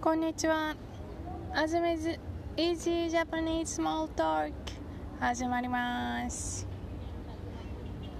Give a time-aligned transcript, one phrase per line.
[0.00, 0.76] こんにちは。
[1.52, 2.20] あずめず
[2.56, 4.52] Easy Japanese Small Talk
[5.18, 6.68] 始まります。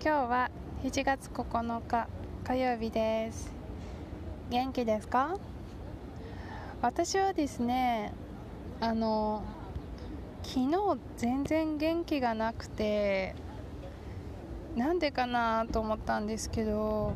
[0.03, 0.51] 今日は
[0.83, 2.09] 7月9日
[2.43, 3.53] 火曜日です。
[4.51, 5.37] 元気ですか？
[6.83, 8.13] 私はですね、
[8.81, 9.45] あの、
[10.43, 13.37] 昨日全然元気がなくて、
[14.75, 17.13] なんでかなと思ったんですけど、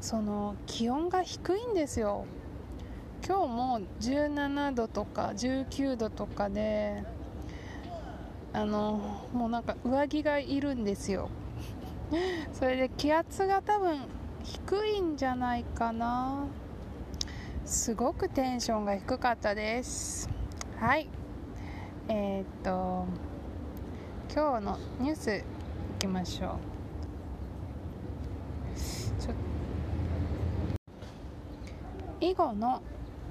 [0.00, 2.24] その気温が低いんですよ。
[3.24, 7.04] 今日も17度とか19度とかで
[8.52, 11.30] あのもうなんか上着がいるんですよ。
[12.52, 14.00] それで気圧が多分
[14.42, 16.46] 低いんじゃないかな。
[17.64, 20.28] すごくテンションが低かったです。
[20.80, 21.08] はい。
[22.08, 23.06] えー、っと
[24.34, 25.42] 今日のニュースい
[26.00, 26.72] きましょう。
[29.20, 29.32] ちょ
[32.20, 32.82] 囲碁の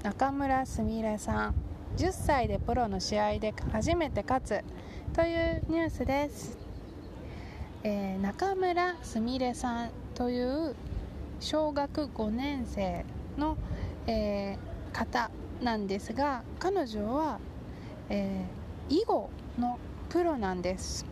[0.02, 1.54] 中村すみれさん。
[1.96, 4.64] 10歳でプロの試合で初めて勝つ
[5.14, 6.58] というニュースです、
[7.84, 10.74] えー中村すみれさんという
[11.38, 13.04] 小学5年生
[13.36, 13.56] の、
[14.06, 15.30] えー方
[15.62, 17.38] なんですが彼女は、
[18.08, 21.04] えー囲碁のプロなんです、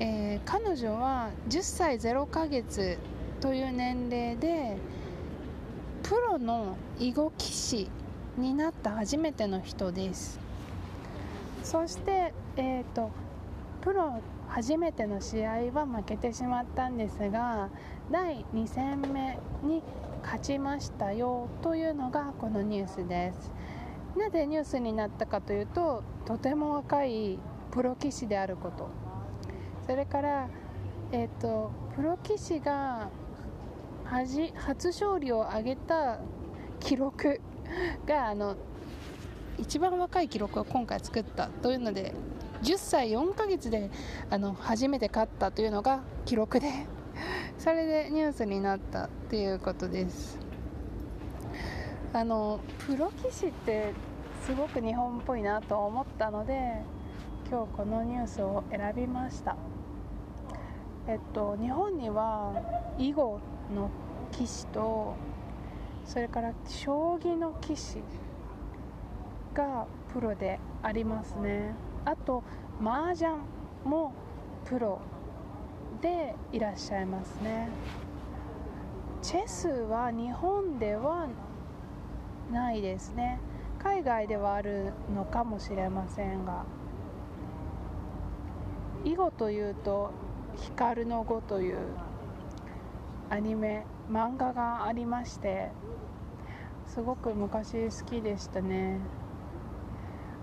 [0.00, 2.98] えー彼女は10歳0ヶ月
[3.40, 4.76] という年齢で
[6.02, 7.90] プロの囲碁棋士
[8.36, 10.40] になった初めての人です。
[11.62, 13.10] そして、えー、と
[13.80, 17.70] プロ初めての試合は負けてしまったんですが
[18.10, 19.82] 第2戦目に
[20.22, 23.50] 勝ちましたよというのがこのニュースです。
[24.16, 27.38] なぜニュースになったかというととても若い
[27.70, 28.88] プロ棋士であること。
[29.86, 30.48] それから、
[31.12, 33.08] えー、とプロ棋士が
[34.12, 36.18] はじ初勝利を挙げた
[36.80, 37.40] 記録
[38.06, 38.56] があの
[39.56, 42.12] 一番若い記録を今回作ったというので
[42.62, 43.90] 10歳4ヶ月で
[44.28, 46.70] あの初めて勝ったというのが記録で
[47.56, 50.38] それでニュースになったっていうことです。
[52.12, 53.94] あのプロ棋士って
[54.44, 56.82] すごく日本っぽいなと思ったので
[57.50, 59.56] 今日このニュースを選びました。
[61.06, 62.52] えっと日本には
[62.98, 63.40] 囲碁
[63.74, 63.90] の
[64.30, 65.14] 棋士と
[66.04, 68.02] それから将棋の棋士
[69.54, 71.74] がプロでありますね。
[72.04, 72.42] あと
[72.80, 73.32] 麻雀
[73.84, 74.12] も
[74.64, 75.00] プロ
[76.00, 77.68] でいらっしゃいますね。
[79.20, 81.28] チェスは日本では
[82.50, 83.38] ないですね。
[83.78, 86.64] 海外ではあるのかもしれませんが。
[89.04, 90.10] 囲碁というと
[90.56, 91.78] 光の碁という
[93.30, 95.70] アニメ漫画がありまして
[96.86, 98.98] すごく昔好きでしたね。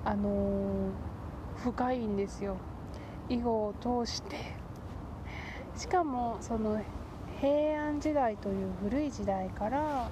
[0.03, 1.09] あのー
[1.64, 2.56] 深いんですよ。
[3.28, 3.74] 囲碁を
[4.06, 4.38] 通して。
[5.75, 6.81] しかもその
[7.41, 10.09] 平安時代という古い時代から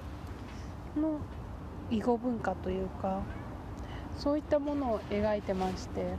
[0.96, 1.19] の
[1.90, 3.22] 囲碁文化というか
[4.18, 6.16] そういったものを描いてまして。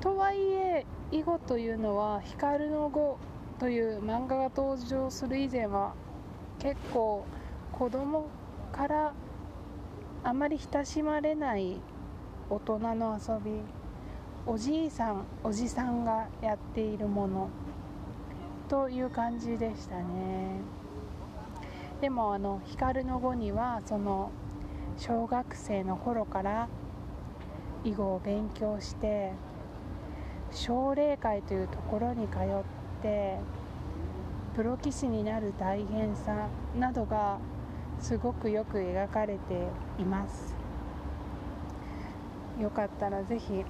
[0.00, 3.18] とはいえ囲碁というのは光の碁
[3.60, 5.92] という漫画が登場する以前は
[6.58, 7.24] 結構
[7.70, 8.26] 子供
[8.72, 9.12] から
[10.24, 11.76] あまり親しまれない
[12.50, 13.60] 大人の遊び
[14.46, 17.48] おじいさんおじさんがやっているもの。
[18.72, 20.56] という感じでしたね。
[22.00, 24.30] でもあの光の碁にはその
[24.96, 26.68] 小学生の頃から
[27.84, 29.32] 囲碁を勉強して
[30.52, 32.64] 奨励会というところに通っ
[33.02, 33.38] て
[34.54, 36.48] プロ棋士になる大変さ
[36.78, 37.38] などが
[37.98, 39.66] すごくよく描かれて
[39.98, 40.54] います。
[42.60, 43.64] よかったらぜひ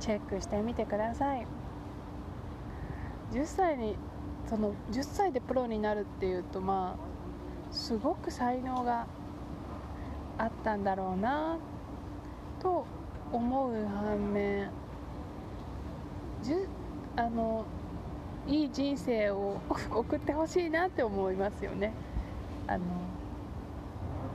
[0.00, 1.46] チェックしてみてください。
[3.32, 3.96] 10歳に
[4.48, 9.06] その10歳でプロになるっていうとまあすごく才能が
[10.38, 11.58] あったんだろうな
[12.60, 12.86] と
[13.32, 14.70] 思う反面
[16.44, 16.68] じゅ
[17.16, 17.64] あの
[18.46, 19.56] いい人生を
[19.90, 21.94] 送ってほしいなって思いますよね。
[22.66, 22.84] あの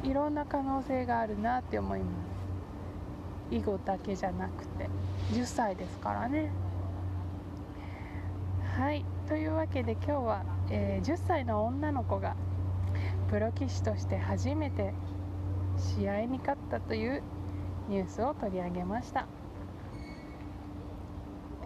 [0.01, 2.05] いろんな可能性があるなって思いま
[3.51, 3.55] す。
[3.55, 4.89] 囲碁だけじゃなくて。
[5.33, 6.49] 10歳ですからね。
[8.75, 9.05] はい。
[9.27, 12.35] というわけで今日は、えー10歳の女の子が
[13.29, 14.95] プロ棋士として初めて
[15.77, 17.21] 試合に勝ったという
[17.87, 19.27] ニュースを取り上げました。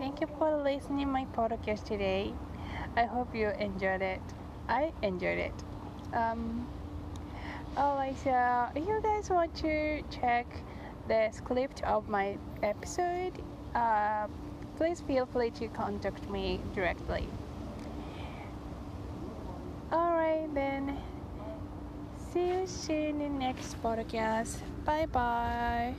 [0.03, 2.33] Thank you for listening my podcast today.
[2.97, 4.19] I hope you enjoyed it.
[4.67, 5.53] I enjoyed it.
[6.11, 6.67] Um,
[7.77, 10.45] Alright, so if you guys want to check
[11.07, 13.31] the script of my episode,
[13.75, 14.27] uh,
[14.75, 17.25] please feel free to contact me directly.
[19.89, 20.97] Alright, then.
[22.33, 24.57] See you soon in next podcast.
[24.83, 25.93] Bye bye.